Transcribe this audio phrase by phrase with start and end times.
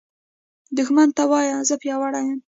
[0.77, 2.39] دښمن ته وایه “زه پیاوړی یم”